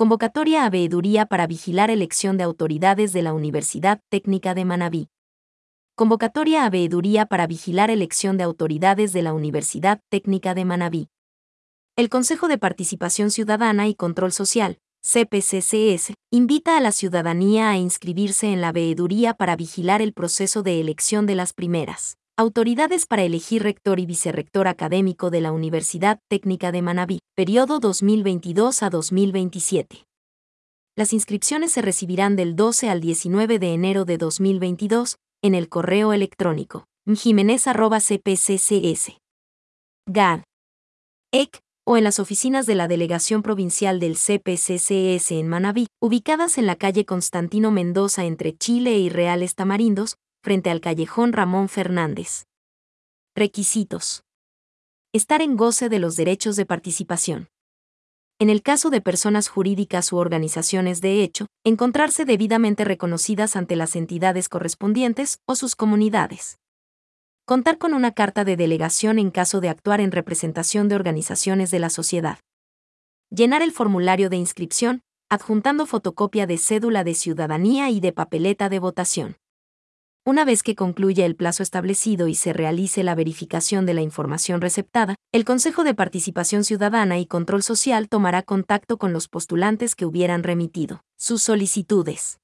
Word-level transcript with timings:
Convocatoria 0.00 0.64
a 0.64 0.70
veeduría 0.70 1.26
para 1.26 1.46
vigilar 1.46 1.90
elección 1.90 2.38
de 2.38 2.44
autoridades 2.44 3.12
de 3.12 3.20
la 3.20 3.34
Universidad 3.34 4.00
Técnica 4.08 4.54
de 4.54 4.64
Manabí. 4.64 5.10
Convocatoria 5.94 6.64
a 6.64 6.70
veeduría 6.70 7.26
para 7.26 7.46
vigilar 7.46 7.90
elección 7.90 8.38
de 8.38 8.44
autoridades 8.44 9.12
de 9.12 9.20
la 9.20 9.34
Universidad 9.34 10.00
Técnica 10.08 10.54
de 10.54 10.64
Manabí. 10.64 11.08
El 11.96 12.08
Consejo 12.08 12.48
de 12.48 12.56
Participación 12.56 13.30
Ciudadana 13.30 13.88
y 13.88 13.94
Control 13.94 14.32
Social, 14.32 14.78
CPCCS, 15.02 16.14
invita 16.30 16.78
a 16.78 16.80
la 16.80 16.92
ciudadanía 16.92 17.68
a 17.68 17.76
inscribirse 17.76 18.54
en 18.54 18.62
la 18.62 18.72
veeduría 18.72 19.34
para 19.34 19.54
vigilar 19.54 20.00
el 20.00 20.14
proceso 20.14 20.62
de 20.62 20.80
elección 20.80 21.26
de 21.26 21.34
las 21.34 21.52
primeras 21.52 22.19
autoridades 22.40 23.04
para 23.04 23.22
elegir 23.22 23.62
rector 23.62 24.00
y 24.00 24.06
vicerrector 24.06 24.66
académico 24.66 25.28
de 25.28 25.42
la 25.42 25.52
Universidad 25.52 26.20
Técnica 26.28 26.72
de 26.72 26.80
Manabí, 26.80 27.18
periodo 27.36 27.80
2022 27.80 28.82
a 28.82 28.88
2027. 28.88 30.06
Las 30.96 31.12
inscripciones 31.12 31.72
se 31.72 31.82
recibirán 31.82 32.36
del 32.36 32.56
12 32.56 32.88
al 32.88 33.02
19 33.02 33.58
de 33.58 33.74
enero 33.74 34.06
de 34.06 34.16
2022 34.16 35.18
en 35.42 35.54
el 35.54 35.68
correo 35.68 36.14
electrónico 36.14 36.86
jiménez.cpccs. 37.06 39.18
EC 41.32 41.60
o 41.86 41.96
en 41.98 42.04
las 42.04 42.20
oficinas 42.20 42.64
de 42.64 42.74
la 42.74 42.88
Delegación 42.88 43.42
Provincial 43.42 44.00
del 44.00 44.16
CPCCS 44.16 45.32
en 45.32 45.46
Manabí, 45.46 45.88
ubicadas 46.00 46.56
en 46.56 46.64
la 46.64 46.76
calle 46.76 47.04
Constantino 47.04 47.70
Mendoza 47.70 48.24
entre 48.24 48.56
Chile 48.56 48.98
y 48.98 49.10
Reales 49.10 49.54
Tamarindos, 49.54 50.16
frente 50.42 50.70
al 50.70 50.80
callejón 50.80 51.32
Ramón 51.34 51.68
Fernández. 51.68 52.46
Requisitos. 53.36 54.22
Estar 55.12 55.42
en 55.42 55.56
goce 55.56 55.90
de 55.90 55.98
los 55.98 56.16
derechos 56.16 56.56
de 56.56 56.64
participación. 56.64 57.48
En 58.38 58.48
el 58.48 58.62
caso 58.62 58.88
de 58.88 59.02
personas 59.02 59.48
jurídicas 59.48 60.12
u 60.12 60.16
organizaciones 60.16 61.02
de 61.02 61.22
hecho, 61.22 61.46
encontrarse 61.62 62.24
debidamente 62.24 62.84
reconocidas 62.84 63.54
ante 63.54 63.76
las 63.76 63.96
entidades 63.96 64.48
correspondientes 64.48 65.40
o 65.46 65.56
sus 65.56 65.76
comunidades. 65.76 66.56
Contar 67.44 67.76
con 67.76 67.92
una 67.92 68.12
carta 68.12 68.44
de 68.44 68.56
delegación 68.56 69.18
en 69.18 69.30
caso 69.30 69.60
de 69.60 69.68
actuar 69.68 70.00
en 70.00 70.10
representación 70.10 70.88
de 70.88 70.94
organizaciones 70.94 71.70
de 71.70 71.80
la 71.80 71.90
sociedad. 71.90 72.38
Llenar 73.28 73.60
el 73.60 73.72
formulario 73.72 74.30
de 74.30 74.36
inscripción, 74.36 75.02
adjuntando 75.28 75.84
fotocopia 75.84 76.46
de 76.46 76.56
cédula 76.56 77.04
de 77.04 77.14
ciudadanía 77.14 77.90
y 77.90 78.00
de 78.00 78.12
papeleta 78.12 78.70
de 78.70 78.78
votación. 78.78 79.36
Una 80.30 80.44
vez 80.44 80.62
que 80.62 80.76
concluya 80.76 81.26
el 81.26 81.34
plazo 81.34 81.64
establecido 81.64 82.28
y 82.28 82.36
se 82.36 82.52
realice 82.52 83.02
la 83.02 83.16
verificación 83.16 83.84
de 83.84 83.94
la 83.94 84.00
información 84.00 84.60
receptada, 84.60 85.16
el 85.32 85.44
Consejo 85.44 85.82
de 85.82 85.92
Participación 85.92 86.62
Ciudadana 86.62 87.18
y 87.18 87.26
Control 87.26 87.64
Social 87.64 88.08
tomará 88.08 88.44
contacto 88.44 88.96
con 88.96 89.12
los 89.12 89.26
postulantes 89.26 89.96
que 89.96 90.06
hubieran 90.06 90.44
remitido 90.44 91.02
sus 91.16 91.42
solicitudes. 91.42 92.39